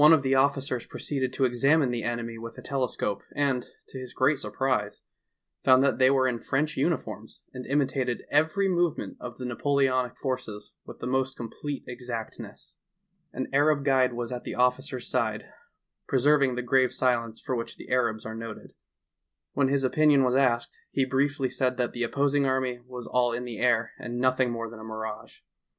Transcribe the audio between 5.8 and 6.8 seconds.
that they were in French